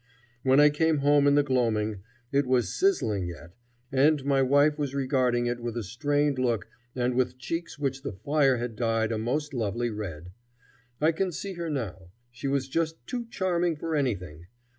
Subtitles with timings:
[0.41, 1.99] When I came home in the gloaming,
[2.31, 3.51] it was sizzling yet,
[3.91, 8.11] and my wife was regarding it with a strained look and with cheeks which the
[8.13, 10.31] fire had dyed a most lovely red.
[10.99, 12.07] I can see her now.
[12.31, 14.47] She was just too charming for anything.